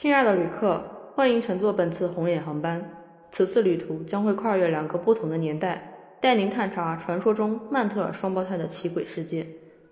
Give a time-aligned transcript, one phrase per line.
[0.00, 0.82] 亲爱的旅客，
[1.14, 2.82] 欢迎乘坐本次红眼航班。
[3.30, 5.92] 此次旅途将会跨越两个不同的年代，
[6.22, 9.46] 带您探查传说中曼特尔双胞胎的奇诡事件。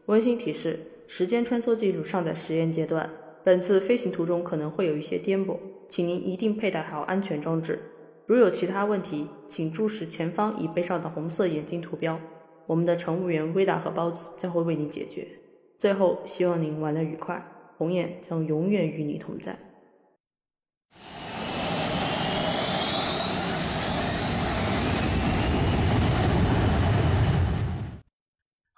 [0.07, 3.11] 温馨提示：时间穿梭技术尚在实验阶段，
[3.45, 5.59] 本次飞行途中可能会有一些颠簸，
[5.91, 7.79] 请您一定佩戴好安全装置。
[8.25, 12.19] 如有其他问题，请注视前方已背上的红色眼睛图标，
[12.67, 15.29] 我们的乘务员维达和包子将会为您解决。
[15.77, 19.55] 最后，希望您玩得愉快，红眼将永远与你同在。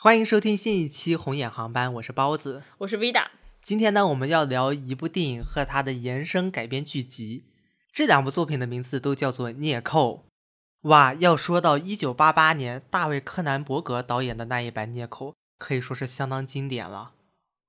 [0.03, 3.27] 欢迎收听新一期红眼航班，我是包子，我是 Vida。
[3.63, 7.45] 今天呢，我们要聊一部电影和它的延伸改编剧集。
[7.93, 10.25] 这两部作品的名字都叫做《孽寇》。
[10.89, 17.13] 哇，要说到一九八八年大卫·柯南伯格导演的那一版《孽寇》，可以说是相当经典了。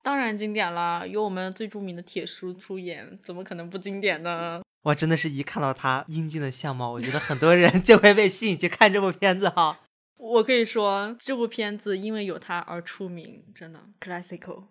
[0.02, 4.62] 当然经典了，有我们最著名的铁叔出演，怎么可能不经典呢？
[4.84, 9.82] 哇，真的是一看到他英俊的相貌，我觉得很多人 就会被吸引去看这部片子哈。
[10.24, 14.66] 我可以说，这部片子因为有他而出名，真的 classical。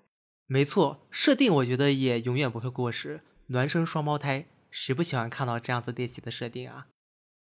[0.46, 3.22] 没错，设定我觉得也永远不会过时。
[3.48, 6.86] 孪生双胞胎，谁不喜欢看到这样子猎奇的设定啊？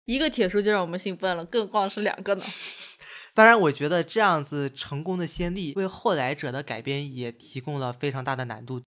[0.07, 2.43] 一个铁叔就让我们兴奋了，更何况是两个呢？
[3.35, 8.83] 当然，我觉得这样子成功的先例，为后来者的改编也提供了非常大的难度。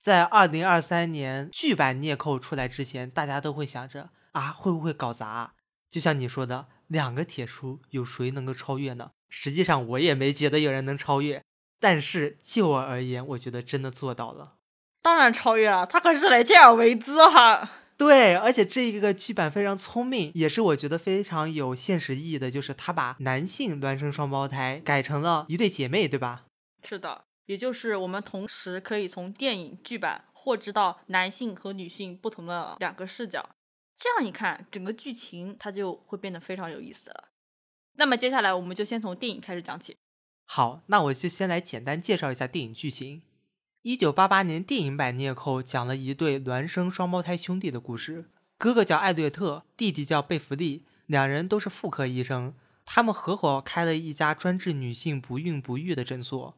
[0.00, 5.54] 在二零二三年剧版《孽寇》出来之前，大家都会想着啊，会不会搞砸？
[5.90, 6.68] 就像你说的。
[6.88, 9.10] 两个铁叔，有谁能够超越呢？
[9.28, 11.42] 实际上，我也没觉得有人能超越。
[11.80, 14.54] 但是就我而言，我觉得真的做到了。
[15.02, 17.70] 当然超越了，他可是雷切尔维兹哈。
[17.96, 26.44] 对，而且这一个剧版非常聪明，也是我觉得非常有现实意义的，就是他把男性孪生双胞胎改成了一对姐妹，对吧？
[26.82, 33.48] 是的，也就是我们同时可以从电影剧版获知到男性和女性不同的两个视角。
[33.96, 37.28] 这样一看，整个剧情它就会变得非常有意思了。
[37.96, 39.96] 那么接下来我们就先从电影开始讲起。
[40.46, 43.22] 好，那我就先来简单介绍一下电影剧情。
[43.82, 52.54] 一九八八年电影版《孽寇》讲了一对孪生双胞胎兄弟的故事，哥哥叫艾略特，弟弟叫贝弗利，两人都是妇科医生，
[52.84, 56.56] 他们合伙开了一家专治女性不孕不育的诊所。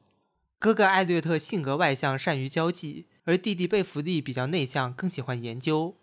[0.58, 5.96] 哥哥艾略特性格外向，善于交际，而弟弟贝弗利比较内向，更喜欢研究。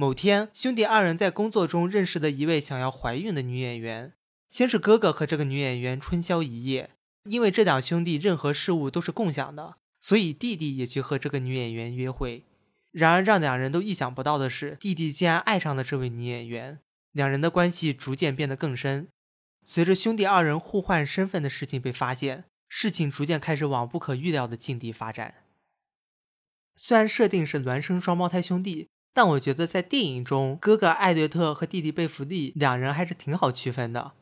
[0.00, 4.14] 某天，兄弟二人在工作中认识了一位想要怀孕的女演员。
[4.48, 6.92] 先是哥哥和这个女演员春宵一夜，
[7.24, 12.44] 因为这两兄弟任何事物都是共享的，所以弟弟也去和这个女演员约会。
[12.92, 16.78] 然而，让两人都意想不到的是，弟弟竟然爱上了这位女演员，
[17.12, 19.08] 两人的关系逐渐变得更深。
[19.66, 25.34] 随着兄弟二人互换身份的事情被发现，事情逐渐开始往不可预料的境地发展。
[26.74, 28.88] 虽然设定是孪生双胞胎兄弟。
[29.12, 34.12] 但我觉得在电影中，哥哥艾略特和弟弟贝弗利两人还是挺好区分的。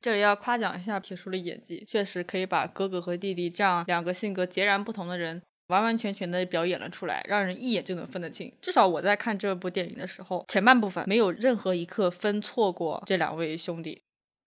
[0.00, 8.52] 这里要夸奖一下铁叔的演技，确实可以把哥哥和弟弟这样两个性格截然不同的人，完完全全的表演了出来，让人一眼就能分得清。
[8.60, 14.02] 至少我在看这部电影的时候，前半部分没有任何一刻分错过这两位兄弟。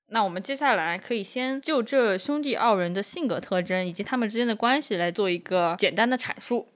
[0.08, 6.68] 那我们接下来可以先就这兄弟二人的性格特征以及他们之间的关系来做一个简单的阐述。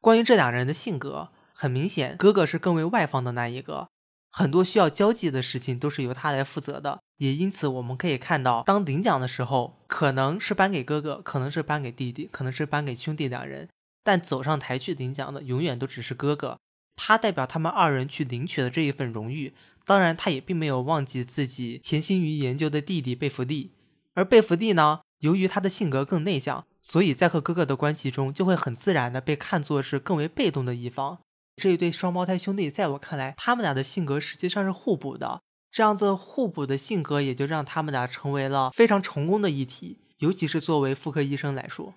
[0.00, 1.30] 关于这两人的性格。
[1.60, 3.90] 很明显，哥哥是更为外放的那一个，
[4.30, 7.02] 很多需要交际的事情都是由他来负责的。
[7.18, 13.68] 也因此，我们可以看到，当领奖的时候，可能是颁给哥哥，可能是颁给弟弟，可能是颁给兄弟两人，
[14.02, 16.56] 但走上台去领奖的永远都只是哥哥。
[16.96, 19.52] 他代表他们二人去领取了这一份荣誉。
[19.84, 23.72] 当然，他也并没有忘记自己潜心于研究的弟弟贝弗利。
[24.14, 31.18] 而贝弗利呢，由于他的性格更内向，所以在和哥哥的关系中，就会很自然的被看作是更为被动的一方。
[31.60, 35.42] 这一对双胞胎兄弟，在我看来，他们俩的性格实际上是互补的。
[35.70, 39.98] 这样子互补的性格，也就让他们俩成为了非常成功的一体。
[40.20, 41.92] 尤其是作为妇科医生来说，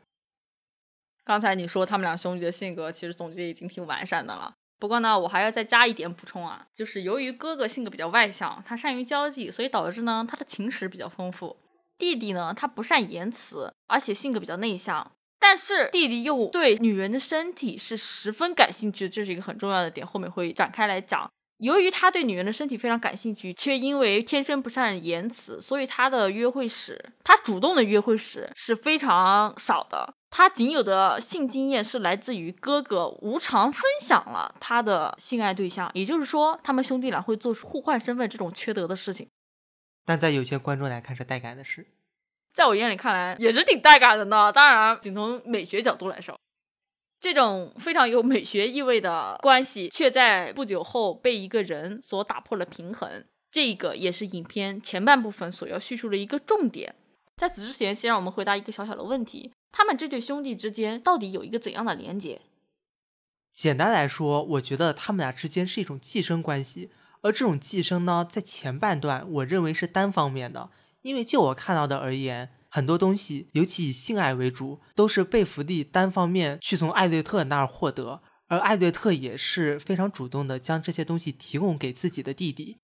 [1.23, 4.53] 刚才你说他们俩兄弟的性格，其实总结已经挺完善的了。
[4.77, 11.55] 不过呢，我还要再加一点补充啊，就是由于哥哥性格比较外向，他善于交际，所以导致呢他的情史比较丰富。
[11.97, 15.13] 弟弟呢，他不善言辞，而且性格比较内向。
[15.45, 21.29] 但是弟弟又对女人的身体是十分感兴趣，这是一个很重要的点，后面会展开来讲。
[21.57, 30.13] 由于他对女人的身体非常感兴趣，却因为天生不善言辞，所以他的约会史，他主动的约会史是非常少的。
[30.29, 39.27] 他仅有的性经验是来自于哥哥无偿分享了他的性爱对象，也就是说，他们兄弟俩会做出互换身份这种缺德的事情。
[40.05, 41.85] 但在有些观众来看是带感的事。
[42.53, 44.51] 在我眼里看来也是挺带感的呢。
[44.53, 46.39] 当然，仅从美学角度来说，
[47.19, 53.25] 这种非常有美学意味的关系，却在不久后被一个人所打破了平衡。
[53.51, 56.95] 这个也是影片前半部分所要叙述的一个重点。
[57.37, 62.41] 在此之前，先让我们回答一个小小的问题：他们这对兄弟之间到底有一个怎样的连结？
[63.51, 66.91] 简单来说，我觉得他们俩之间是一种寄生关系，
[67.21, 70.69] 而这种寄生呢，在前半段我认为是单方面的，
[71.03, 72.49] 因为就我看到的而言。
[72.75, 82.79] 很多东西，尤其以性爱为主，都是贝弗利单方面去从艾略特那儿获得，而艾略特也是非常主动的将这些东西提供给自己的弟弟。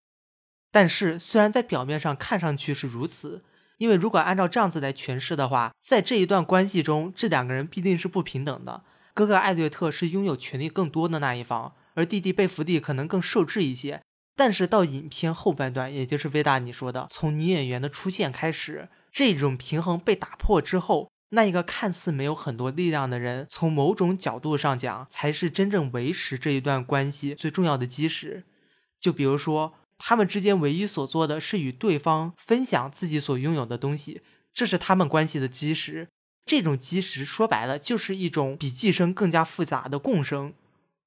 [0.71, 3.41] 但是，虽然在表面上看上去是如此，
[3.79, 8.83] 因为如果按照这样子来诠释的话，在这一段关系中，这两个人必定是不平等的。
[9.15, 14.03] 哥哥艾略特是拥有权力更多的那一方，而弟弟贝弗利可能更受制一些。
[14.39, 18.87] 但是到影片后半段，也就是维达你说的，从女演员的出现开始。
[19.11, 28.45] 这种平衡被打破之后，那一个看似没有很多力量的人，从某种角度上讲，才是真正维持这一段关系最重要的基石。
[28.97, 34.21] 就比如说，他们之间唯一所做的是与对方分享自己所拥有的东西，
[34.53, 36.07] 这是他们关系的基石。
[36.45, 40.53] 这种基石说白了，就是一种比寄生更加复杂的共生。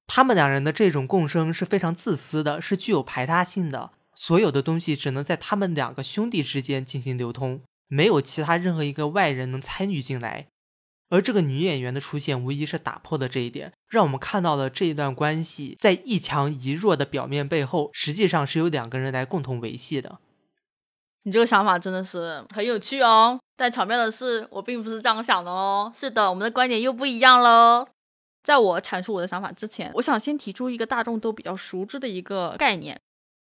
[0.07, 7.63] 他们两人的这种共生是非常自私的，是具有排他性的，所有的东西只能在他们两个兄弟之间进行流通。
[7.89, 10.47] 没有其他任何一个外人能参与进来，
[11.11, 20.21] 而这个女演员的出现无疑是打破了这一点，让我们看到了这一段关系在一强一弱的表面背后，实际上是由两个人来共同维系的。
[21.25, 25.93] 你这个想法真的是很有趣哦，但巧妙的是，我并不是这样想的哦。
[25.95, 27.87] 是的，我们的观点又不一样喽。
[28.43, 33.00] 在我阐述我的想法之前，我想先提出一个大众都比较熟知的一个概念：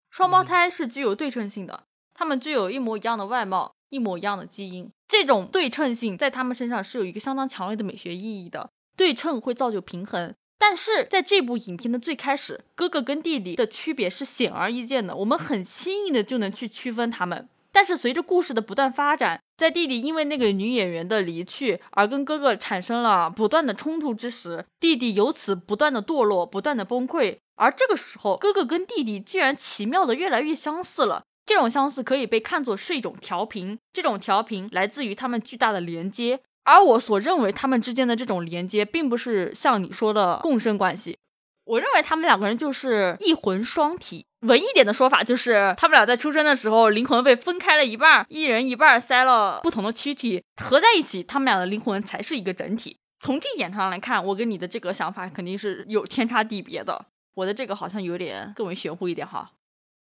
[0.09, 1.83] 双胞胎是具有对称性的，
[2.13, 3.73] 他们具有一模一样的外貌。
[3.91, 8.69] 一模一样的基因，这种对称性在他们身上是有一个相当强烈的美学意义的。
[8.95, 17.49] 对称会造就平衡，但是在这部影片的最开始，哥哥跟弟弟的区别是显而易见的，我们很轻易的就能去区分他们。
[17.71, 27.37] 但是随着故事的不断发展，在弟弟因为那个女演员的离去而跟哥哥产生了不断的冲突之时，弟弟由此不断的堕落，不断的崩溃。
[27.55, 31.23] 而这个时候，哥哥跟弟弟居然奇妙的越来越相似了。
[31.45, 41.17] 这种相似可以被看作是一种调频，这种调频来自于他们巨大的连接，而我所认为他们之间的这种连接，并不是像你说的共生关系。
[41.63, 52.97] 我认为他们两个人就是一魂双体，文艺点的说法就是他们俩在出生的时候灵魂被分开了一半，一人一半塞了不同的躯体，合在一起，他们俩的灵魂才是一个整体。
[53.19, 57.05] 从这一点上来看，我跟你的这个想法肯定是有天差地别的。
[57.35, 59.51] 我的这个好像有点更为玄乎一点哈。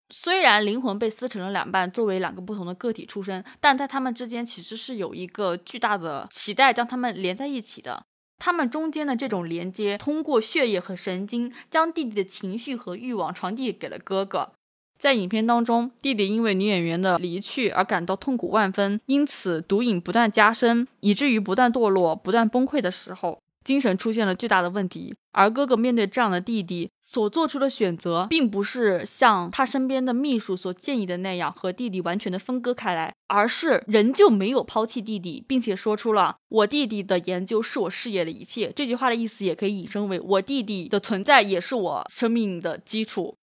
[0.09, 8.05] 虽然灵魂被撕成了两半，作为两个不同的个体出生，但在他们之间其实是有一个巨大的脐带将他们连在一起的。
[8.45, 14.51] 他们中间的这种连接，通过血液和神经，将弟弟的情绪和欲望传递给了哥哥。
[14.99, 23.39] 在影片当中，弟弟因为女演员的离去而感到痛苦万分，因此毒瘾不断加深，以至于不断堕落、不断崩溃的时候。
[23.63, 38.71] 精神出现了巨大的问题，而哥哥面对这样的弟弟所做出的选择，并不是像他身边的秘书所建议的那样和弟弟完全的分割开来，而是仍旧没有抛弃弟弟，并且说出了“我弟弟的研究是我事业的一切”。
[38.75, 43.37] 这句话的意思也可以引申为“我弟弟的存在也是我生命的基础”。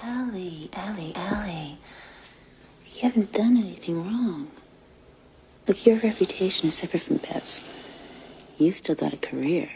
[0.00, 1.76] Ally, Ally, Ally,
[2.94, 4.46] you haven't done anything wrong.
[5.66, 7.62] Look, your reputation is separate from Bev's.
[8.58, 9.68] You've still got a career.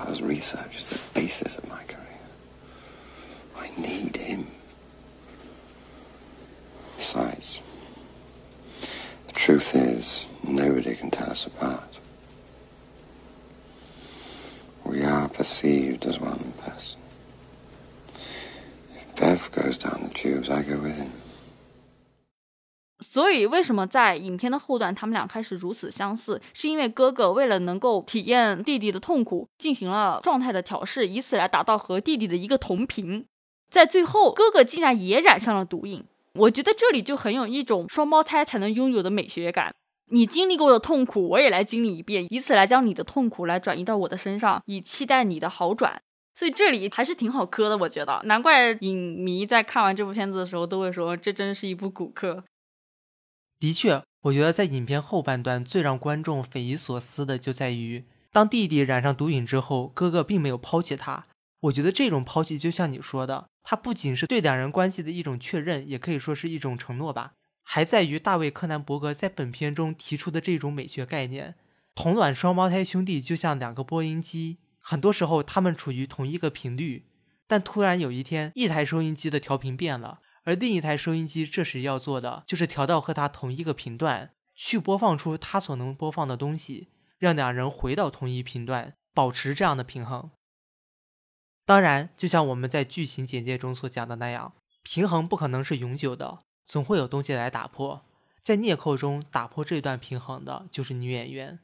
[0.00, 2.00] Brother's research is the basis of my career.
[3.58, 4.46] I need him.
[6.96, 7.60] Besides,
[9.26, 11.98] the truth is, nobody can tell us apart.
[14.84, 17.00] We are perceived as one person.
[18.94, 21.12] If Bev goes down the tubes, I go with him.
[23.00, 26.40] 所以，为什么在影片的后段，他们俩开始如此相似？
[26.52, 33.24] 是因为哥哥为了能够体验弟弟的痛苦，进行了状态的调试，以此来达到和弟弟的一个同频。
[33.70, 36.04] 在最后，哥哥竟然也染上了毒瘾。
[36.34, 39.74] 我觉得这里就很有一种双胞胎才能拥有的美学感。
[40.12, 46.02] 你经历过的痛苦，我也来经历一遍，以此来将你的痛苦来转移到我的身上，以期待你的好转。
[46.34, 48.20] 所以这里还是挺好磕的，我觉得。
[48.24, 52.42] 难怪影迷在看完这部片子的时候都会说，这真是一部骨科。
[53.60, 61.26] 的确，我觉得在影片后半段最让观众匪夷所思的就在于，当弟弟染上毒瘾之后，哥哥并没有抛弃他。
[61.64, 67.32] 我觉得这种抛弃就像你说的，它不仅是对两人关系的一种确认，也可以说是一种承诺吧。
[67.62, 71.54] 还在于大卫·柯南伯格在本片中提出的这种美学概念：
[71.94, 77.04] 同卵双胞胎兄弟就像两个播音机，很多时候他们处于同一个频率，
[77.46, 90.30] 但突然有一天，一台收音机的调频变了，而另一台收音机这时要做的就是调到和它同一个频段，去播放出它所能播放的东西，让两人回到同一频段，保持这样的平衡。
[91.64, 96.40] 当然，就像我们在剧情简介中所讲的那样，平衡不可能是永久的。
[96.66, 98.04] 总会有东西来打破，
[98.42, 101.58] 在《啮扣》中打破这段平衡的就是女演员。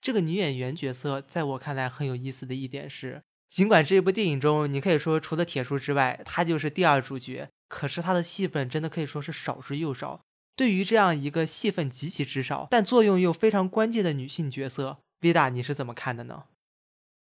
[0.00, 10.20] 这个女演员角色在我看来很有意思的一点是，尽管这部电影中你可以说除了铁叔之外，她就是第二主角，可是她的戏份真的可以说是少之又少。
[10.54, 16.44] 对于这样一个戏份极其之少，但作用又非常关键的女性角色，Vida，你是怎么看的呢？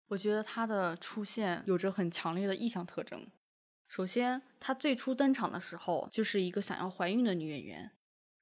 [0.08, 3.26] 我觉得她的出现有着很强烈的意象特征。
[3.88, 7.90] 首先，她最初登场的时候就是一个想要怀孕的女演员。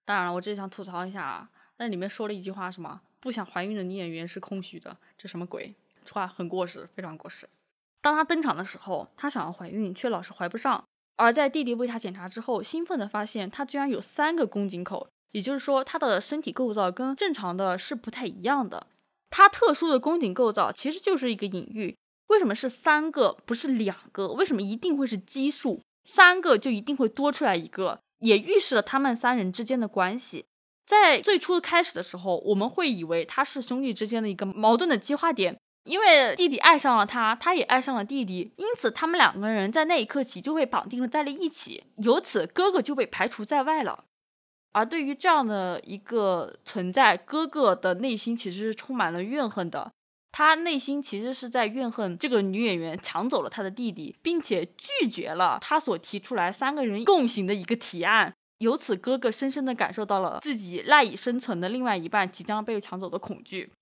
[0.04, 5.72] 当然了，我这里想吐槽一下啊，那里面说了一句话，什么不想怀孕的女演员是空虚的，这什么鬼？
[6.10, 7.48] 话很过时，非常过时。
[8.06, 10.84] 当她登场的时候，她想要怀孕，却老是怀不上。
[11.16, 18.86] 而在弟弟为她检查之后，兴奋地发现她居然有三个宫颈口，也就是说，她的身体构造跟正常的是不太一样的。
[19.28, 21.96] 她特殊的宫颈构造其实就是一个隐喻。
[22.28, 24.28] 为什么是三个，不是两个？
[24.28, 25.82] 为什么一定会是奇数？
[26.04, 30.44] 三个就一定会多出来一个，也预示了他们三人之间的关系。
[30.86, 44.04] 在最初开始的时候，我们会以为他是兄弟之间的一个矛盾的激化点，因为弟弟爱上了他，他也爱上了弟弟，因此他们两个人在那一刻起就被绑定了在了一起，由此哥哥就被排除在外了。
[44.72, 49.90] 而对于这样的一个存在，哥哥的内心其实是充满了怨恨的。
[50.32, 58.34] 他内心其实是在怨恨这个女演员抢走了他的弟弟，并且拒绝了他所提出来三个人共行的一个提案。
[58.58, 63.72] 由此，哥哥深深的感受到了自己赖以生存的另外一半即将被抢走的恐惧。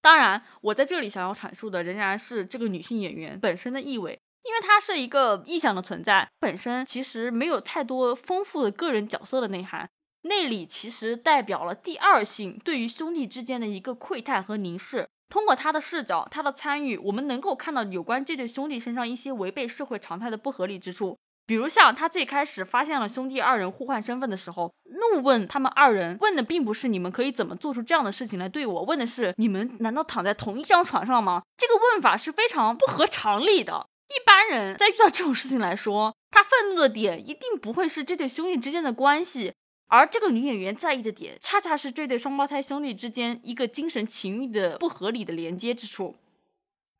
[0.00, 9.88] 当然，我在这里想要阐述的仍然是这个女性演员本身的意味，因为她是一个意象的存在，本身其实没有太多丰富的个人角色的内涵。
[10.22, 15.08] 内里其实代表了第二性对于兄弟之间的一个窥探和凝视。
[15.28, 21.18] 通过他的视角，他的参与，我们能够看到有关这对兄弟身上一些违背社会常态的不合理之处。
[21.48, 31.42] 比如像他最开始发现了兄弟二人互换身份的时候，怒问他们二人，问的并不是你们可以怎么做出这样的事情来对我，问的是你们难道躺在同一张床上吗？
[31.56, 33.86] 这个问法是非常不合常理的。
[34.08, 39.54] 一般人在遇到这种事情来说，他愤怒的点一定不会是这对兄弟之间的关系。
[39.86, 46.16] 而这个女演员在意的点，恰恰是这对双胞胎兄弟之间一个精神情欲的不合理的连接之处。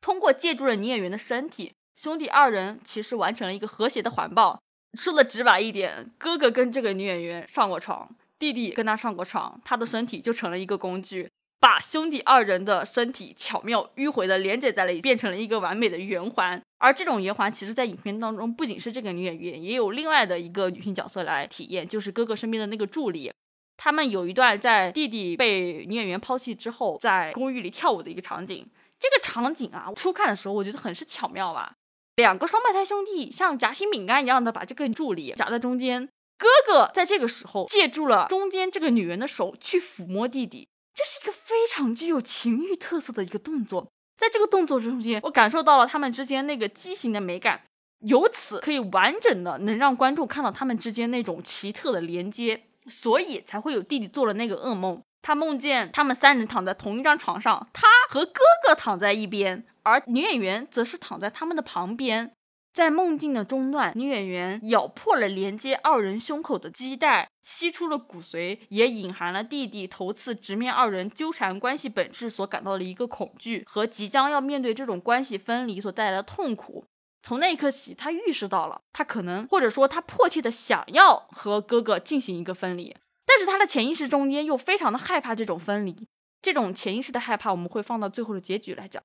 [0.01, 4.57] 通过借助了女演员的身体，兄弟二人其实完成了一个和谐的环抱。
[4.93, 11.29] 说的直白一点，哥哥跟这个女演员上过床，弟弟跟他上过床，他的身体就成了一个工具。
[11.59, 16.61] 把兄弟二人的身体巧妙迂回的连接在了一，变成了一个完美的圆环。
[16.77, 23.29] 而这种圆环，其实在影片当中不仅是这个女演员，也有另外的一个女性角色来体验，就是哥哥身边的那个助理。
[23.75, 28.65] 他们有一段在弟弟被女演员抛弃之后，在公寓里跳舞的一个场景。
[28.97, 31.73] 这个场景啊，初看的时候我觉得很是巧妙吧。
[32.19, 36.05] 两个双胞胎兄弟像夹心饼干一样的把这个助理夹在中间，
[36.37, 40.67] 哥哥在这个时候借助了中间这个女人的手去抚摸弟弟。
[40.93, 47.61] 这是一个非常具有情欲特色的一个动作，在这个动作中间，我感受到了他们之间那个畸形的美感，
[47.99, 62.31] 由此可以完整的能让观众看到他们之间那种奇特的连接，所以才会有弟弟做了那个噩梦，他梦见他们三人躺在同一张床上，他和哥哥躺在一边，而女演员则是躺在他们的旁边。
[62.71, 76.85] 在梦境的中段，女演员咬破了连接二人胸口的系带，吸出了骨髓，也隐含了弟弟头次直面二人纠缠关系本质所感到的一个恐惧和即将要面对这种关系分离所带来的痛苦。
[77.23, 86.07] 从那一刻起，他预示到了，他可能或者说他迫切的想要和哥哥进行一个分离，但是他的潜意识中间又非常的害怕这种分离。
[86.41, 89.03] 这种潜意识的害怕，我们会放到最后的结局来讲。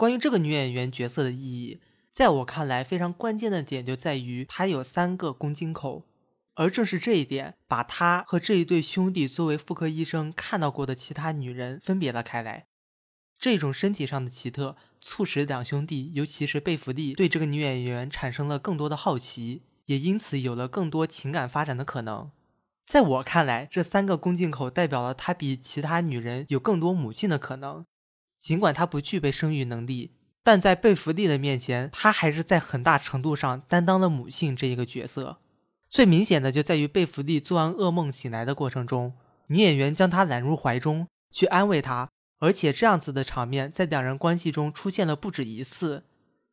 [0.00, 1.78] 关于这个女演员角色的意义。
[2.10, 6.06] 在我看来，非常关键的点就在于她有三个宫颈口，
[6.54, 12.64] 而正是这一点，把她和这一对兄弟作为妇科医生看到过的其他女人分别了开来。
[13.38, 22.30] 这种身体上的奇特，促使两兄弟，尤其是贝弗利，对这个女演员产生了更多的好奇，也因此有了更多情感发展的可能。
[22.86, 27.84] 在我看来，这三个宫颈口代表了她比其他女人有更多母性的可能，
[28.40, 30.16] 尽管她不具备生育能力。
[30.42, 35.38] 但在贝弗利的面前，她还是在很大程度上担当了母性这一个角色。
[35.88, 39.12] 最明显的就在于贝弗利做完噩梦醒来的过程中，
[39.48, 46.04] 女演员将他揽入怀中去安慰他，而且这样子的场面在两人关系中出现了不止一次。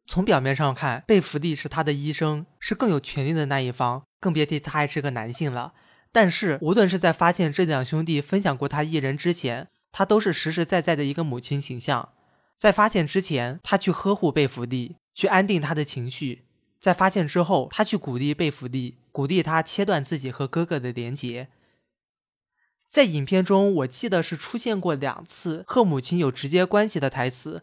[0.06, 5.74] 从表面上看，贝弗利是他的医生，是更有权利的那一方，更别提他还是个男性了。
[6.12, 12.10] 但是，无论是在发现这两兄弟分享过他一人之前，他都是实实在在的一个母亲形象。
[12.56, 16.44] 在发现之前，他去呵护贝弗利，去安定他的情绪；
[16.82, 21.50] 在发现之后，他去鼓励贝弗利，鼓励他切断自己和哥哥的连结。
[22.90, 27.62] 在影片中，我记得是出现过两次和母亲有直接关系的台词。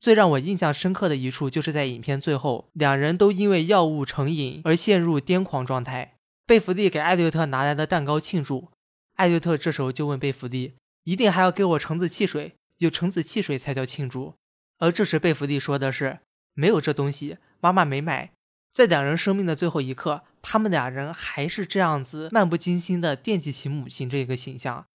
[0.00, 6.16] 最让我印象深刻的一处，就是在影片最后，两人都因为药物成瘾而陷入癫狂状态。
[6.44, 8.70] 贝弗利给艾略特拿来的蛋糕庆祝，
[9.14, 12.56] 艾略特这时候就问贝弗利：“一定还要给我橙子汽水？
[12.78, 14.34] 有橙子汽水才叫庆祝。”
[14.78, 16.20] 而这时贝弗利说的是
[16.54, 18.32] ：“没有这东西，妈妈没买。”
[18.72, 24.86] 在两人生命的最后一刻，他们俩人还是这样子漫不经心地惦记起母亲这个形象。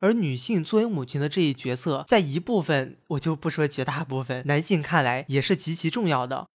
[0.00, 6.48] 而女性作为母亲的这一角色，在一部分我就不说绝大部分男性看来也是极其重要的。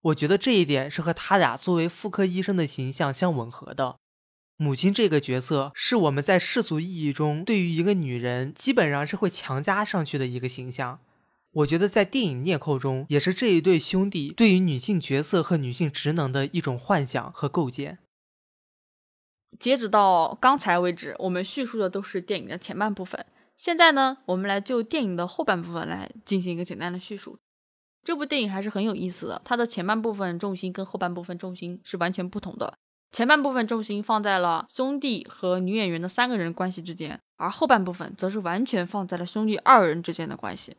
[0.00, 3.98] 我觉得这一点是和他俩作为妇科医生的形象相吻合的。
[4.60, 10.98] 母亲这个角色是我们在世俗意义中对于一个女人基本上是会强加上去的一个形象。
[11.52, 17.98] 我觉得在电影《孽扣》中，也是这一对兄弟对于女性角色和女性职能的一种幻想和构建。
[19.60, 23.24] 截止到刚才为止，我们叙述的都是电影的前半部分。
[23.56, 27.38] 现在呢，我们来就电影的后半部分来进行一个简单的叙述。
[28.02, 32.76] 这部电影还是很有意思的，它的前半部分重心跟后半部分重心是完全不同的。
[33.10, 40.76] 前半部分重心放在了兄弟和女演员的三个人关系之间，而后半部分则是完全放在了兄弟二人之间的关系。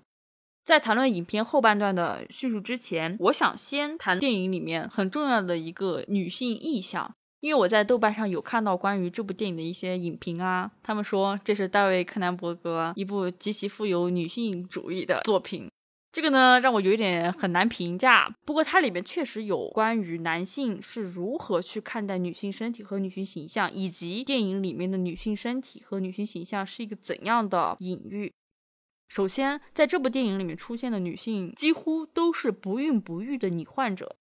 [0.63, 7.15] 在谈论影片后半段的叙述之前，我想先谈电影里面很重要的一个女性意象。
[7.41, 15.71] 因为我在豆瓣上有看到关于这部电影的一些影评啊，他们说这是大卫·柯南伯格一部极其富有女性主义的作品。
[16.11, 18.35] 这个呢让我有一点很难评价。
[18.43, 28.33] 不过它里面确实有关于男性是如何去看待女性身体和女性形象，以及电影里面的女性身体和女性形象是一个怎样的隐喻。
[29.07, 34.15] 首先，在这部电影里面出现的女性几乎都是不孕不育的女患者。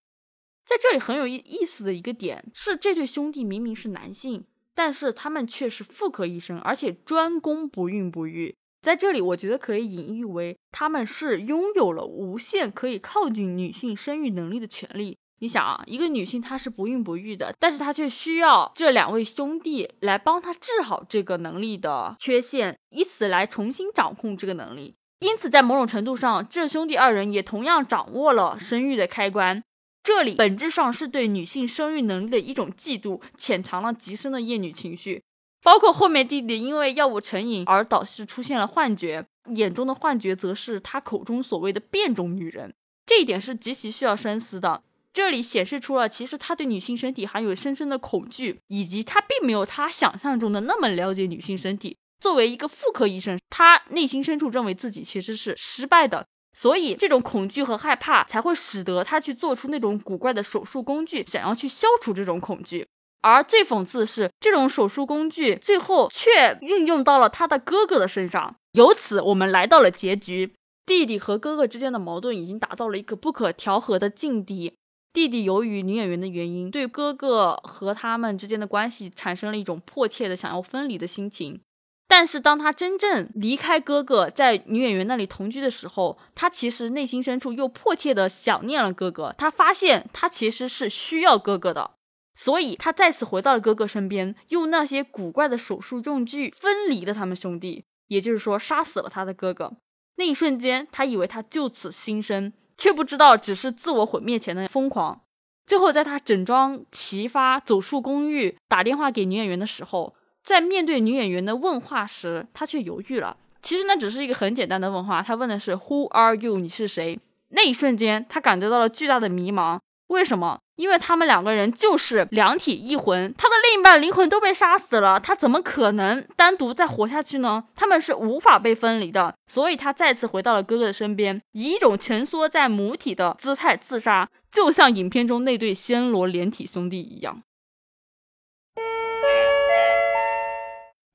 [0.67, 8.55] 在这里很有意意思的一个点是，这对兄弟明明是男性，但是他们却是妇科医生，而且专攻不孕不育。
[8.81, 15.19] 在这里，我觉得可以隐喻为他们是拥有了无限可以靠近女性生育能力的权利。
[15.41, 24.97] 你想啊，一个女性她是不孕不育的，但是她却需要这两位兄弟来帮她治好这个能力的缺陷，以此来重新掌控这个能力。
[25.21, 29.63] 因此，在某种程度上，这兄弟二人也同样掌握了生育的开关。
[30.03, 35.23] 这里本质上是对女性生育能力的一种嫉妒，潜藏了极深的厌女情绪。
[35.63, 42.75] 包括后面弟弟因为药物成瘾而导致出现了幻觉，眼中的幻觉则是他口中所谓的变种女人。
[43.07, 44.83] 这一点是极其需要深思的。
[45.13, 51.97] 这里显示出了其实他对女性身体还有深深的恐惧，以及他并没有他想象中的那么了解女性身体。
[52.21, 56.27] 作为一个妇科医生，他内心深处认为自己其实是失败的。
[56.53, 62.87] 所以，这种恐惧和害怕才会使得他去做出那种古怪的手术工具，想要去消除这种恐惧。
[63.21, 68.57] 而最讽刺的是，这种手术工具最后却运用到了他的哥哥的身上。
[68.73, 70.53] 由此，我们来到了结局：
[70.87, 74.75] 弟弟和哥哥之间的矛盾已经达到了一个不可调和的境地。
[75.13, 81.61] 弟弟由于女演员的原因，对哥哥和他们之间的关系产生了一种迫切的想要分离的心情。
[82.07, 89.35] 但是当他真正离开哥哥，在女演员那里同居的时候，他其实内心深处又迫切的想念了哥哥。
[89.37, 91.91] 他发现他其实是需要哥哥的，
[92.39, 99.73] 所以他再次回到了哥哥身边，用那些古怪的手术用具分离了他们兄弟，也就是说杀死了他的哥哥。
[100.19, 105.21] 那一瞬间，他以为他就此新生，却不知道只是自我毁灭前的疯狂。
[105.67, 110.15] 最后，在他整装齐发走出公寓，打电话给女演员的时候。
[110.45, 113.37] 在面对女演员的问话时，他却犹豫了。
[113.61, 117.19] 其实那只是一个很简单的问话，他问的是 “Who are you？” 你是谁？
[117.49, 119.81] 那一瞬间，他感觉到了巨大的迷茫。
[120.09, 120.61] 为什么？
[120.77, 127.65] 因为他们两个人就是两体一魂，他的另一半灵魂都被杀死了，他怎么可能单独再活下去呢？
[127.75, 129.35] 他们是无法被分离的。
[129.47, 137.43] 所以，他再次回到了哥哥的身边，以一种蜷缩在母体的姿态自杀，就像影片中那对暹罗连体兄弟一样。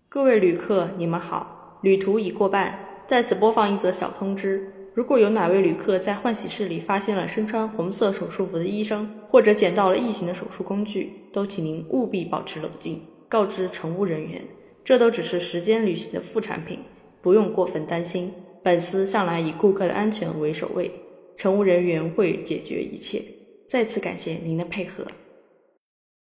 [0.09, 1.79] 各位旅客，你们好！
[1.81, 2.77] 旅途已过半，
[3.07, 14.39] 在此播放一则小通知：如果有哪位旅客在换洗室里发现了身穿红色手术服的医生，或者捡到了异形的手术工具，都请您务必保持冷静，告知乘务人员，
[14.83, 16.79] 这都只是时间旅行的副产品，
[17.23, 18.31] 不用过分担心。
[18.61, 20.91] 本司向来以顾客的安全为首位，
[21.35, 23.21] 乘务人员会解决一切。
[23.67, 25.05] 再次感谢您的配合。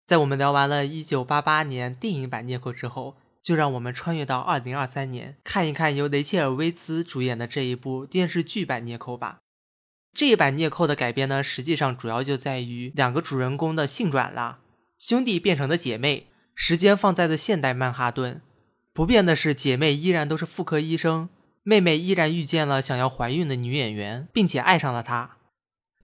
[0.08, 3.16] 在我们聊完了1988年电影版《涅克》之后，
[3.48, 9.40] 就让我们穿越到2023年，看一看由雷切尔·威兹主演的这一部电视剧版《孽寇》吧。
[10.14, 14.60] 这一版《孽寇》的改编呢，实际上主要就在于两个主人公的性转了，
[15.00, 18.42] 兄弟变成了姐妹，时间放在了现代曼哈顿。
[18.92, 21.30] 不变的是，姐妹依然都是妇科医生，
[21.64, 25.38] 妹妹依然遇见了想要怀孕的女演员，并且爱上了她。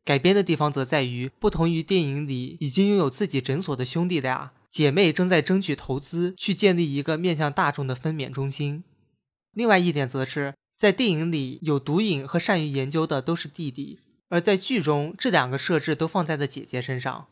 [0.06, 8.83] 改编的地方则在于，不同于电影里已经拥有自己诊所的兄弟俩，姐妹正在争取投资去建立一个面向大众的分娩中心。
[9.51, 17.27] 另外一点则是在电影里有毒瘾和善于研究的都是弟弟，而在剧中这两个设置都放在了姐姐身上。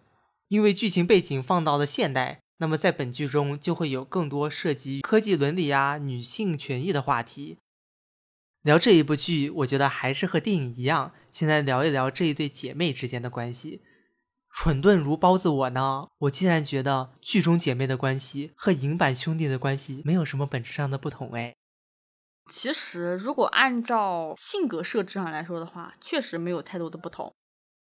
[0.49, 7.57] 因为剧情背景放到了现代，那么在本剧中就会有更多涉及科技伦理啊、女性权益的话题。
[8.61, 11.13] 聊这一部剧，我觉得还是和电影一样。
[11.31, 13.81] 现在聊一聊这一对姐妹之间的关系。
[14.63, 21.55] 蠢钝如包子我呢，我竟然觉得剧中姐妹的关系和影版兄弟的关系没有什么本质上的不同哎。
[22.47, 27.33] 其实，如果按照性格设置上来说的话，确实没有太多的不同。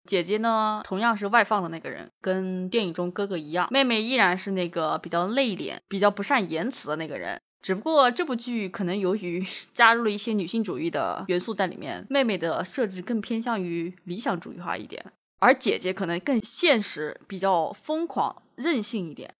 [0.04, 7.42] 姐姐呢，同样是外放的那个人，跟电影中哥哥一样；妹妹依然是那个比较内敛、比较不善言辞的那个人。
[7.62, 9.42] 只不过这部剧可能由于
[9.74, 15.14] 加入了一些女性主义的元素在里面，妹妹的设置更偏向于理想主义化一点，
[15.46, 19.32] 而姐姐可能更现实、比较疯狂、任性一点。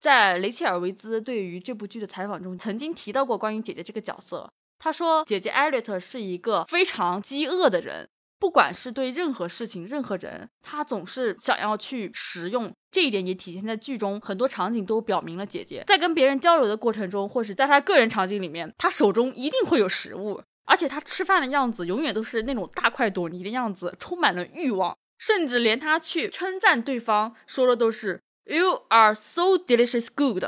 [0.00, 4.48] 在雷切尔·维兹对于这部剧的采访中，曾经提到过关于姐姐这个角色。
[4.78, 8.08] 他说，姐姐艾略特是一个非常饥饿的人。
[8.38, 30.44] 不管是对任何事情、任何人，她总是想要去食用，这一点也体现在剧中很多场景都表明了姐姐在跟别人交流的过程中，或是在她个人场景里面，她手中一定会有食物，而且她吃饭的样子永远都是那种大快朵颐的样子，充满了欲望，甚至连他去称赞对方说的都是 “You are so delicious good”，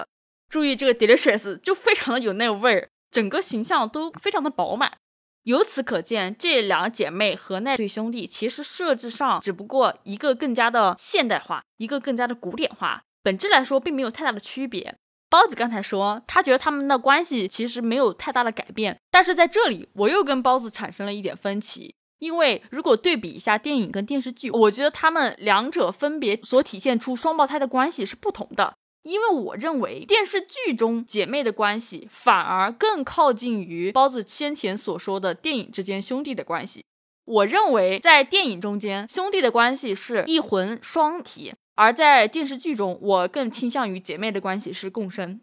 [0.49, 4.93] 注意这个 “delicious” 就非常的有那味儿，整个形象都非常的饱满。
[5.45, 14.97] 由此可见，这两姐妹和那对兄弟其实设置上只不过一个更加的现代化，一个更加的古典化，本质来说并没有太大的区别。
[15.29, 28.75] 包子刚才说，他觉得他们的关系其实没有太大的改变，但是在这里我又跟包子产生了一点分歧，因为如果对比一下电影跟电视剧，我觉得他们两者分别所体现出双胞胎的关系是不同的。
[29.03, 36.85] 因为我认为电视剧中姐妹的关系反而更靠近于包子先前所说的电影之间兄弟的关系。
[37.25, 45.41] 我认为在电影中间兄弟的关系是一魂双体，而在电视剧中我更倾向于姐妹的关系是共生。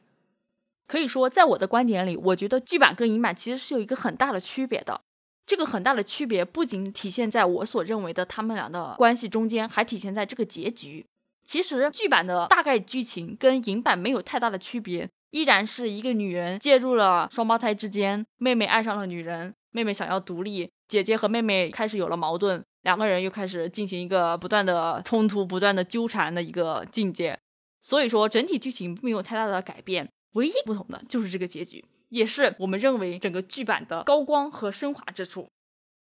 [0.88, 5.02] 可以说，在我的观点里，我觉得剧版跟影版其实是有一个很大的区别的。
[5.50, 11.04] 这个很大的区别不仅体现在我所认为的他们俩的关系中间，还体现在这个结局。
[11.44, 27.36] 其实剧版的大概剧情跟影版没有太大的区别，依然是一个女人介入了双胞胎之间，妹妹爱上了女人，妹妹想要独立，姐姐和妹妹开始有了矛盾，两个人又开始进行一个不断的冲突、不断的纠缠的一个境界。
[27.82, 35.48] 所以说整体剧情没有太大的改变，唯一不同的就是这个结局，也是我们认为整个剧版的高光和升华之处。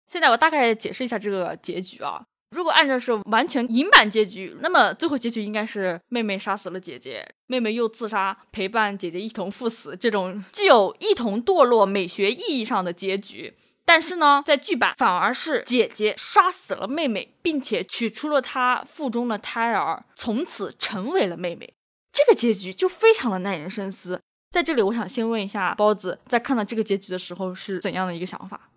[0.07, 2.23] 现在我大概解释一下这个结局啊。
[2.51, 13.53] 如果按照是完全影版结局，那么最后结局应该是妹妹杀死了姐姐，妹妹又自杀，陪伴姐姐一同赴死，这种具有一同堕落美学意义上的结局。
[13.83, 21.73] 但是呢，在剧版反而是姐姐杀死了妹妹，并且取出了她腹中的胎儿，从此成为了妹妹。
[22.13, 24.21] 这个结局就非常的耐人深思。
[24.55, 28.69] 在这里，我想先问一下包子，在看到这个结局的时候是怎样的一个想法？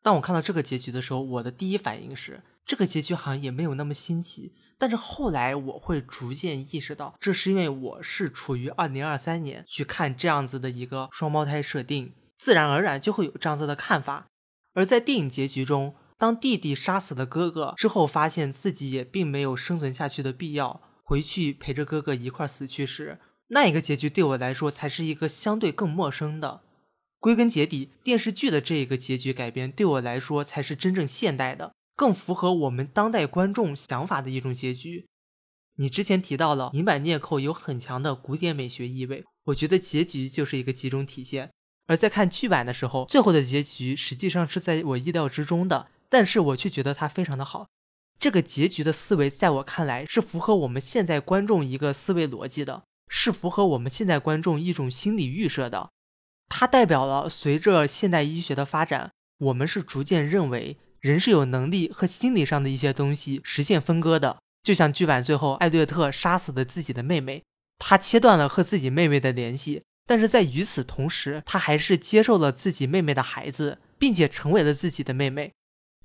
[0.00, 2.40] 当我看到这个结局的时候，我的第一反应是。
[2.64, 14.28] 这个结局好像也没有那么新奇，但是后来我会逐渐意识到，这是因为我是处于二零二三年去看这样子的一个双胞胎设定，自然而然就会有这样子的看法。
[14.74, 23.18] 而在电影结局中，当弟弟杀死了哥哥之后，发现自己也并没有生存下去的必要，回去陪着哥哥一块儿死去时，
[23.54, 26.62] 那一个结局对我来说才是一个相对更陌生的。
[27.20, 31.74] 归根结底，电视剧的这一个结局改编对我来说才是真正现代的。
[31.94, 35.06] 更符合我们当代观众想法的一种结局。
[35.76, 41.50] 你之前提到了银版《涅扣》有很强的古典美学意味，我觉得结局就是一个集中体现。
[41.86, 47.66] 而在看剧版的时候，最后的结局实际上是在我意料之中的，但是我却觉得它非常的好。
[48.18, 55.90] 这个结局的思维，在我看来是符合我们现在观众一个思维逻辑的，是符合我们现在观众一种心理预设的。
[56.48, 64.38] 它代表了随着现代医学的发展，我们是逐渐认为人是有能力和心理上的一些东西实现分割的。
[64.62, 67.42] 就像剧版最后，艾略特杀死了自己的妹妹，
[67.78, 75.52] 他切断了和自己妹妹的联系，但是在与此同时，他还是接受了自己妹妹的孩子，并且成为了自己的妹妹。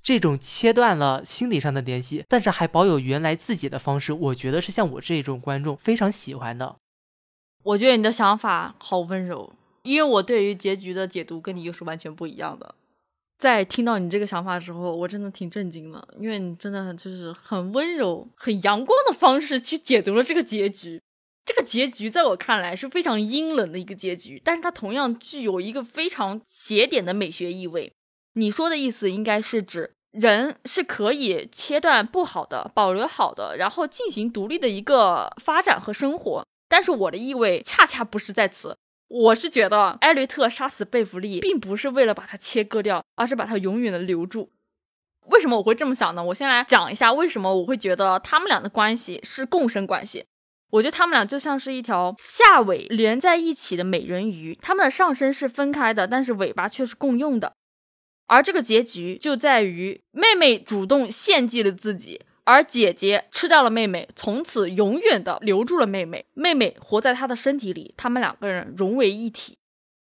[0.02, 6.76] 这种切断了心理上的联系，但是还保有原来自己的方式，我觉得是像我这种观众非常喜欢的。
[7.62, 12.74] 我觉得你的想法好温柔，因为我对于结局的解读跟你又是完全不一样的。
[13.38, 21.00] 在听到你这个想法之后，我真的挺震惊的，因为你真的就是很温柔、很阳光的方式去解读了这个结局。
[21.44, 27.92] 这个结局在我看来是非常阴冷的一个结局，但是它同样具有一个非常邪点的美学意味。
[28.34, 36.44] 你说的意思应该是指人是可以切断不好的，保留好的，然后进行独立的一个发展和生活。
[36.68, 38.76] 但是我的意味恰恰不是在此，
[39.08, 44.50] 我是觉得艾略特杀死贝弗利，并不是为了把他切割掉，而是把他永远的留住。
[45.26, 46.24] 为什么我会这么想呢？
[46.24, 50.24] 我先来讲一下为什么我会觉得他们俩的关系是共生关系。
[50.70, 57.54] 我觉得他们俩就像是一条下尾连在一起的美人鱼，它们的上身是分开的，但是尾巴却是共用的。
[58.26, 66.24] 而这个结局就在于妹妹主动献祭了自己，而姐姐吃掉了妹妹，从此永远的留住了妹妹。
[66.32, 69.58] 妹妹活在她的身体里，他们两个人融为一体。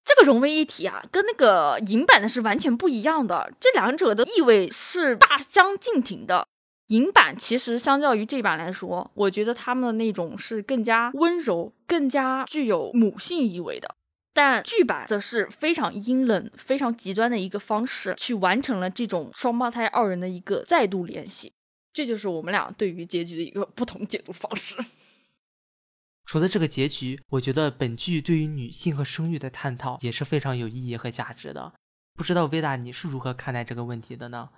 [0.04, 6.48] 这个融为一体啊，跟那个银版的是完全不一样的，这两者的意味是大相径庭的。
[6.88, 13.94] 银版其实相较于这版来说，我觉得他们的那种是更加温柔、更加具有母性意味的。
[14.34, 21.52] 但剧版则是非常阴冷、非常极端的一个方式，去完成了这种双胞胎二人的一个再度联系。
[21.92, 24.76] 这就是我们俩对于结局的一个不同解读方式。
[26.24, 31.74] 除了这个结局，我觉得本剧对于女性和生育的探讨也是非常有意义和价值的。
[32.14, 34.50] 不知道薇达你是如何看待这个问题的呢？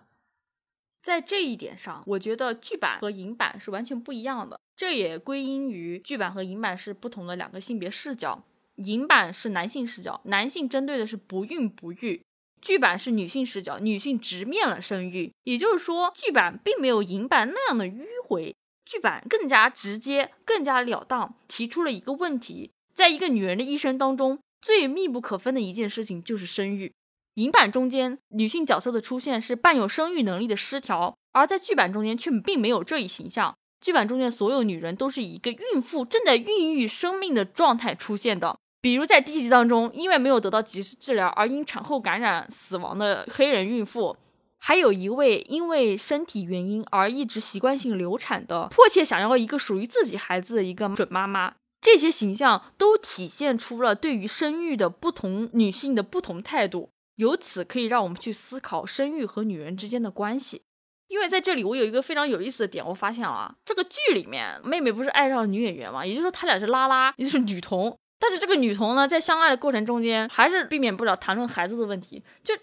[1.03, 4.61] 在这一点上，我觉得剧版和影版是完全不一样的。
[4.77, 8.45] 这也归因于剧版和影版是不同的两个性别视角。
[8.77, 12.21] 影版是男性视角，男性针对的是不孕不育；
[12.65, 15.31] 剧版是女性视角，女性直面了生育。
[15.43, 26.91] 也就是说，剧版并没有影版那样的迂回，剧版更加直接、更加了当，提出了一个问题：在一个女人的一生当中，最密不可分的一件事情就是生育。
[27.35, 33.55] 影版中间女性角色的出现是伴有生育能力的失调，而在剧版中间却并没有这一形象。
[33.79, 38.57] 剧版中间所有女人都是以一个孕妇正在孕育生命的状态出现的。
[38.85, 44.15] 比如在第一集当中，因为没有得到及时治疗而因产后感染死亡的黑人孕妇，
[44.59, 56.91] 还有一位因为身体原因而一直习惯性流产的迫切想要一个属于自己孩子的一个准妈妈，这些形象都体现出了对于生育的不同女性的不同态度。
[57.17, 60.61] 由此可以让我们去思考生育和女人之间的关系。
[61.09, 67.99] 因为在这里我有一个非常有意思的点，我发现了啊，这个剧里面妹妹不是爱上女演员嘛，也就是说她俩是拉拉，也就是女同。
[68.27, 72.55] 但是这个女童呢，在相爱的过程中间，还是避免不了谈论孩子的问题，就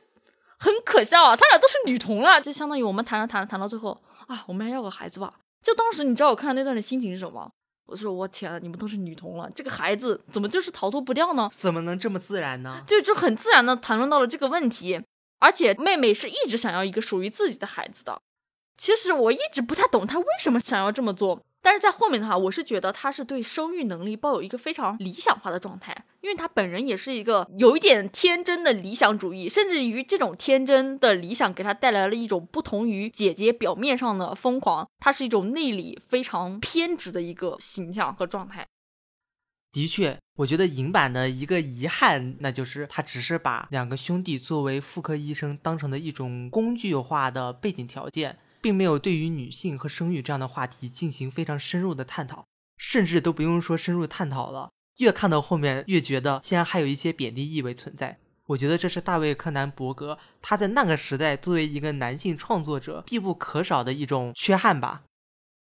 [0.57, 1.35] 很可笑啊！
[1.35, 5.31] 他俩都是女童了，就相当于我们谈着谈着谈到最后啊，我们还要个孩子吧。
[5.61, 7.51] 就当时你知道我看到那段的心情是什么？
[7.85, 11.47] 我说我天啊，你们都是女童了，这个孩子怎么就是逃脱不掉呢？
[11.53, 12.81] 怎么能这么自然呢？
[12.87, 14.99] 就就很自然的谈论到了这个问题，
[15.37, 18.19] 而且妹妹是一直想要一个属于自己的孩子的。
[18.77, 21.43] 其实我一直不太懂她为什么想要这么做。
[21.63, 38.65] 但是在后面的话，我是觉得他是对生育能力抱有一个非常理想化的状态，因为他本人也是一个有一点天真的理想主义，甚至于这种天真的理想给他带来了一种不同于姐姐表面上的疯狂，他是一种内里非常偏执的一个形象和状态。
[39.71, 48.37] 的确，我觉得影版的一个遗憾，那就是他只是把两个兄弟作为妇科医生当成了一种工具化的背景条件。
[48.61, 52.45] 并没有对于女性和生育这样的话题进行非常深入的探讨，
[52.77, 54.69] 甚至都不用说深入探讨了。
[54.97, 58.19] 越看到后面，越觉得竟然还有一些贬低意味存在。
[58.47, 65.03] 我觉得这是大卫·柯南·伯格他在那个时代作为一个男性创作者必不可少的一种缺憾吧。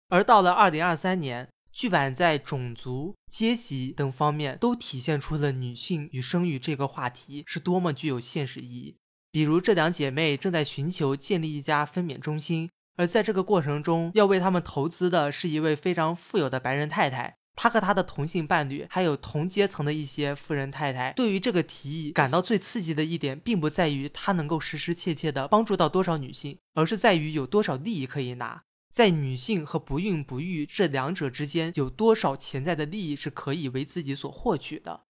[0.08, 8.96] 而到了二零二三年，剧版在种族、阶级等方面都体现出了女性与生育这个话题是多么具有现实意义。
[9.30, 12.70] 比如这两姐妹正在寻求建立一家分娩中心。
[12.98, 35.02] 而在这个过程中，要为他们投资的是一位非常富有的白人太太，他和他的同性伴侣，还有同阶层的一些富人太太，对于这个提议感到最刺激的一点，并不在于他能够实实切切的帮助到多少女性，而是在于有多少利益可以拿，在女性和不孕不育这两者之间，有多少潜在的利益是可以为自己所获取的。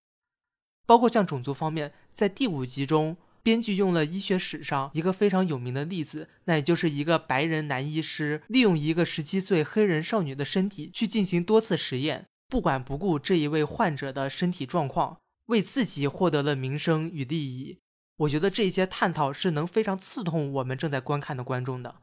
[0.85, 12.27] 包括像种族方面，在第五集中，编剧用了医学史上一个非常有名的例子，那也就是一个白人男医师利用一个十七岁黑人少女的身体去进行多次实验。
[12.49, 17.79] 不管不顾这一位患者的身体状况，为自己获得了名声与利益。
[18.19, 21.97] 我觉得这些探讨是能非常刺痛我们正在观看的观众的。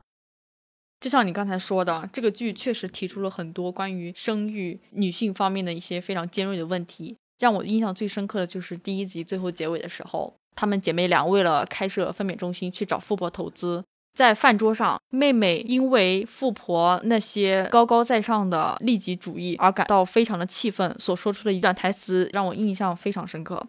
[1.01, 7.17] 就像你刚才说的，这个剧确实提出了很多关于生育、女性方面的一些非常尖锐的问题。
[7.37, 13.83] 让我印象最深刻的就是第一集最后结尾的时候，她们姐妹俩为了开设分娩中心去找富婆投资。
[14.13, 23.67] 在饭桌上，妹妹因为富婆那些高高在上的利己主义而感到非常的气愤，所说出的一段台词让我印象非常深刻。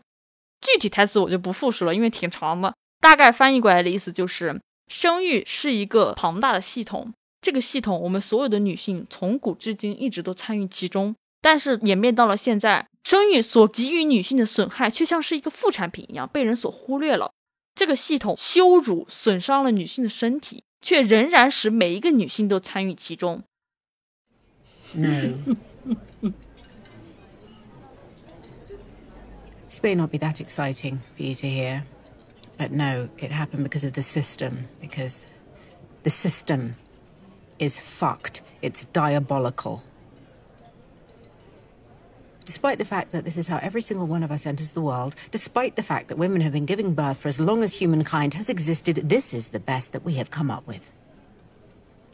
[0.61, 2.73] 具体台词我就不复述了，因为挺长的。
[3.01, 11.13] 大概翻译过来的意思就是：生育是一个庞大的系统，这个系统我们所有的女性从古至今一直都参与其中，
[11.47, 17.31] 但是演变到了现在，生育所给予女性的损害却像是一个副产品一样被人所忽略了。
[17.77, 23.45] 这个系统羞辱、损伤了女性的身体，却仍然使每一个女性都参与其中。
[24.97, 25.39] No.
[29.69, 31.85] This may not be that exciting for you to hear,
[32.59, 35.23] but no, it happened because of the system, because
[36.03, 36.75] the system
[37.61, 38.41] is fucked.
[38.63, 39.83] It's diabolical.
[42.47, 45.15] Despite the fact that this is how every single one of us enters the world,
[45.31, 48.49] despite the fact that women have been giving birth for as long as humankind has
[48.49, 50.93] existed, this is the best that we have come up with.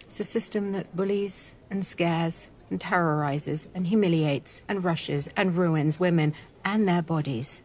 [0.01, 6.01] It's a system that bullies and scares and terrorizes and humiliates and rushes and ruins
[6.01, 7.63] women and their bodies.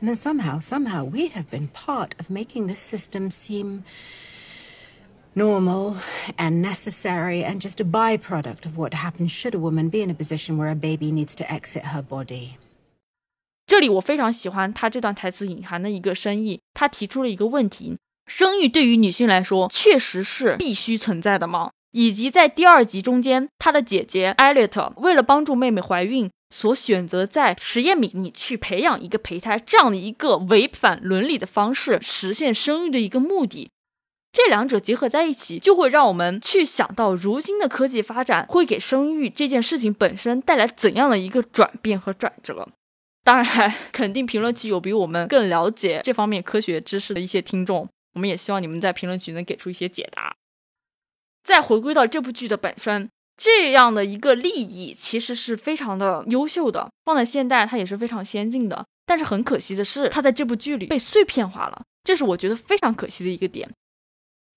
[0.00, 3.84] And then somehow, somehow, we have been part of making this system seem
[5.34, 5.96] normal
[6.36, 10.14] and necessary and just a byproduct of what happens should a woman be in a
[10.14, 12.56] position where a baby needs to exit her body.
[13.66, 16.60] 这里我非常喜欢他这段台词隐含的一个深意。
[16.74, 21.70] 他提出了一个问题：生育对于女性来说确实是必须存在的吗？
[21.92, 33.70] 以及在第二集中间，他的姐姐艾略特为了帮助妹妹怀孕，所选择在实验皿里去培养一个胚胎，这样的一个违反伦理的方式实现生育的一个目的。
[34.32, 42.68] 这两者结合在一起，就会让我们去想到，如今的科技发展会给生育这件事情本身带来怎样的一个转变和转折。
[43.24, 50.34] 当然，肯定评论区有比我们更了解这方面科学知识的一些听众，我们也希望你们在评论区能给出一些解答。
[51.42, 58.86] 再回归到这部剧的本身，这样的一个利益其实是非常的优秀的，放在现代它也是非常先进的。
[59.04, 63.68] 但是很可惜的是，它在这部剧里被碎片化了，这是我觉得非常可惜的一个点。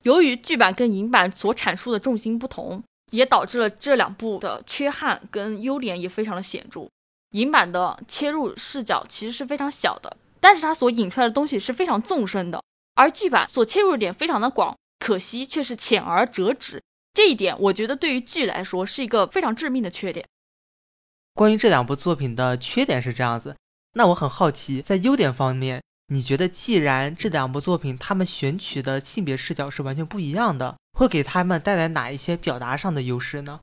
[0.04, 6.88] 由于剧版跟影版所阐述的重心不同，也导致了这两部的缺憾跟优点也非常的显著。
[7.32, 12.60] 影版的切入视角其实是非常小的，但是它所引出来的东西是非常纵深的；
[12.96, 16.82] 而剧版所切入点非常的广，可惜却是浅而折纸。
[17.14, 20.26] 这一点，我觉得对于剧来说是一个非常致命的缺点。
[21.34, 23.56] 关于这两部作品的缺点是这样子，
[23.94, 25.82] 那我很好奇，在优点方面。
[26.08, 33.60] 你觉得，既然这两部作品他们选取的性别视角是完全不一样的，会给他们带来哪一些表达上的优势呢？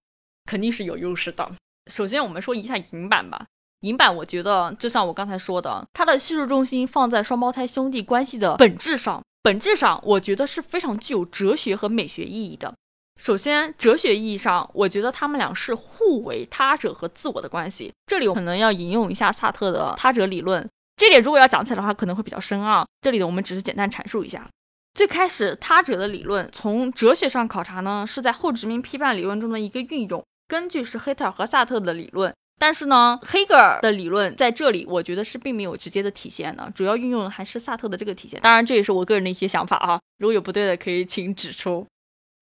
[0.47, 1.51] 肯定是有优势的。
[1.91, 3.47] 首先，我们说一下影版吧。
[3.81, 9.23] 影版，我觉得就像我刚才说的，它的叙述重心放在双胞胎兄弟关系的本质上。
[9.43, 12.75] 本质上，我觉得是非常具有哲学和美学意义的。
[13.19, 17.93] 首先，哲学意义上，我觉得他们俩是互为他者和自我的关系。
[18.07, 20.69] 这里我可能要引用一下萨特的他者理论。
[21.01, 22.87] 这点如果要讲起来的话，可能会比较深奥。
[23.01, 24.47] 这里的我们只是简单阐述一下。
[24.93, 32.31] 最开始他者的理论，从哲学上考察呢，是在后殖民批判理论中的一个运用，根据是黑特尔和萨特的理论。
[32.59, 38.39] 但是呢，黑格尔的理论在这里，我觉得是并没有直接的体现的，主要运用的还是萨特的这个体现。
[38.43, 41.87] 当然，这也是我个人的一些想法啊，如果有不对的，可以请指出。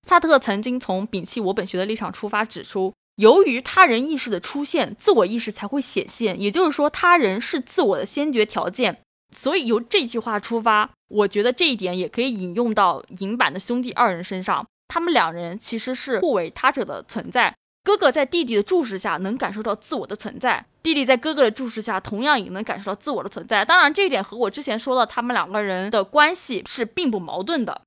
[0.09, 2.93] 萨特曾经从摒弃我本学的立场出发，指出。
[3.19, 6.41] 由于他人意识的出现，自我意识才会显现。
[6.41, 8.97] 也就是说，他人是自我的先决条件。
[9.35, 14.65] 所以由这句话出发，我觉得这一点也可以引用到银版的兄弟二人身上。
[14.87, 17.53] 他们两人其实是互为他者的存在。
[17.83, 23.65] 哥哥在弟弟的注视下能感受到自我的存在，弟弟在哥哥的注视下同样也能感受到自我的存在。
[23.65, 27.83] 当然，这一点和我之前说的他们两个人的关系是并不矛盾的。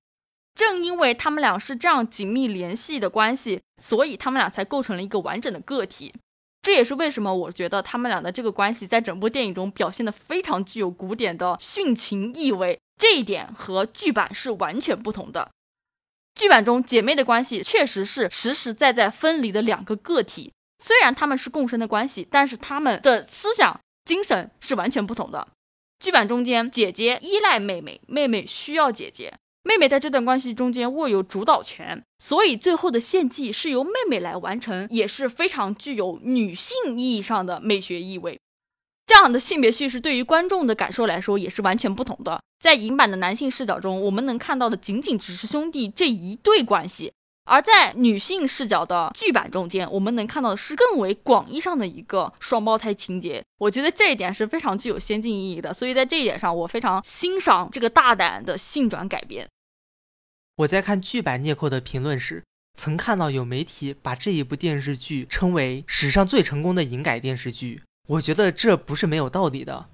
[0.53, 6.13] 正因为他们俩是这样紧密联系的关系，所以他们俩才构成了一个完整的个体。
[6.61, 15.49] 这也是为什么我觉得他们俩的这个关系在整部电影中表现的非常具有古典的殉情意味，这一点和剧版是完全不同的。
[16.35, 25.47] 剧版中姐妹的关系确实是实实在在分离的两个个体，虽然他们是共生的关系，但是他们的思想精神是完全不同的。
[25.99, 29.33] 剧版中间，姐姐依赖妹妹，妹妹需要姐姐。
[29.63, 38.39] 妹妹在这段关系中间握有主导权，所以最后的献祭是由妹妹来完成，也是非常具有女性意义上的美学意味。
[39.05, 42.41] 这样的性别叙事对于观众的感受来说也是完全不同的。
[42.59, 47.13] 在影版的男性视角中，我们能看到的仅仅只是兄弟这一对关系。
[47.51, 53.43] 而在女性视角的剧版中间，我们能看到的是更为广义上的一个双胞胎情节。
[53.57, 59.45] 我觉得这一点是非常具有先进意义的，所以在这一点上，我非常欣赏这个大胆的性转改编。
[60.55, 62.41] 我在看剧版《聂扣》的评论时，
[62.79, 67.83] 曾看到有媒体把这一部电视剧称为史上最成功的影改电视剧。
[68.07, 69.89] 我觉得这不是没有道理的，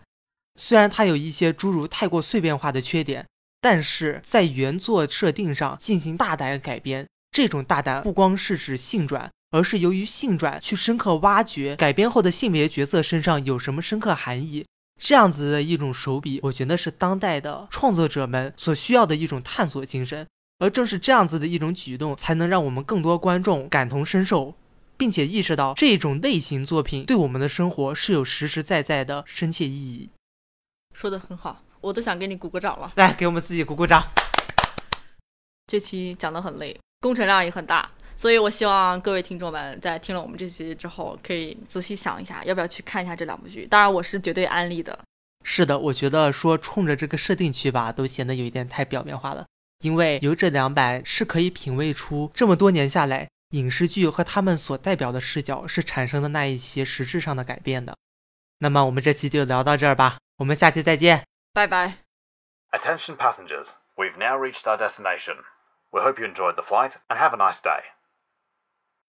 [0.58, 3.26] 虽然它有一些诸如太过碎片化的缺点，
[3.60, 7.08] 但是在原作设定上进行大胆改编。
[7.38, 14.66] 这种大胆不光是指性转，而是由于性转去深刻挖掘改编后的性别角色身上有什么深刻含义，
[15.00, 20.26] 这样子的一种手笔，我觉得是当代的创作者们所需要的一种探索精神。
[20.58, 24.56] 而正是这样子的一种举动，才能让我们更多观众感同身受，
[24.98, 30.10] 并且意识到这种类型作品对我们的生活是有实实在在的深切意义。
[30.96, 32.94] 说的很好，我都想给你鼓个掌了。
[32.96, 34.08] 来，给我们自己鼓鼓掌。
[35.68, 36.76] 这期讲的很累。
[37.00, 43.66] 工程量也很大，所以我希望各位听众们在听了我们这期之后，可以仔细想一下，要不要去看一下这两部剧。
[43.68, 44.98] 当然，我是绝对安利的。
[45.44, 49.46] 是的，我觉得说冲着这个设定去吧，都显得有一点太表面化了。
[49.80, 57.96] 因为由这两版是可以品味出这么多年下来影视剧和他们所代表的视角是产生的那一些实质上的改变的。
[58.58, 61.24] 那么我们这期就聊到这儿吧，我们下期再见，
[61.54, 62.00] 拜拜。
[62.72, 65.36] Attention passengers, we've now reached our destination.
[65.92, 67.80] We hope you enjoyed the flight and have a nice day.